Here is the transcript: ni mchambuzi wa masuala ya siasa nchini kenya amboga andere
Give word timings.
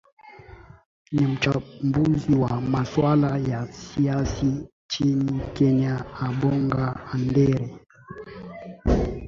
ni 1.11 1.27
mchambuzi 1.27 2.35
wa 2.35 2.61
masuala 2.61 3.37
ya 3.37 3.67
siasa 3.71 4.45
nchini 4.45 5.41
kenya 5.53 6.05
amboga 6.15 6.99
andere 7.13 7.77